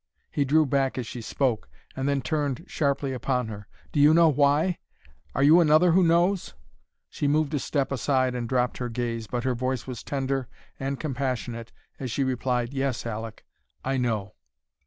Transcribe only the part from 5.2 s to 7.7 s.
Are you another who knows?" She moved a